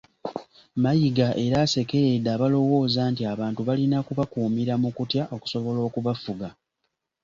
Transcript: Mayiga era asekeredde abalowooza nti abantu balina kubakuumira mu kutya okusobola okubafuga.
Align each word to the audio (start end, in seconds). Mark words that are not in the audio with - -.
Mayiga 0.83 1.27
era 1.45 1.57
asekeredde 1.65 2.29
abalowooza 2.35 3.01
nti 3.11 3.23
abantu 3.33 3.61
balina 3.67 3.97
kubakuumira 4.07 4.73
mu 4.81 4.89
kutya 4.97 5.23
okusobola 5.35 5.79
okubafuga. 5.87 6.47